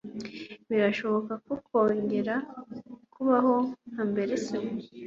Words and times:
Birashobora 0.69 1.33
kongera 1.67 2.35
kubaho 3.13 3.53
nka 3.91 4.03
mbere 4.11 4.33
se. 4.45 4.55